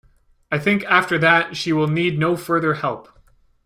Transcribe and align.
I 0.51 0.57
think 0.57 0.83
after 0.85 1.19
that 1.19 1.55
she 1.55 1.71
will 1.71 1.87
need 1.87 2.17
no 2.17 2.35
further 2.35 2.73
help. 2.73 3.07